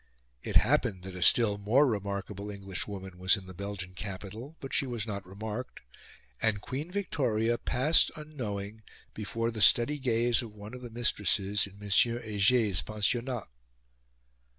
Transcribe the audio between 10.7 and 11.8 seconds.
of the mistresses in